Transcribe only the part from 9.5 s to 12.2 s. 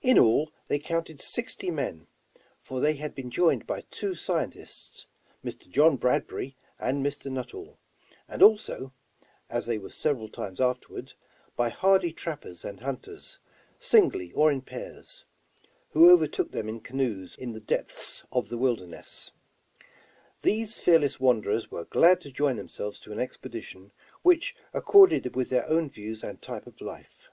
as they were several times afterward,— by hardy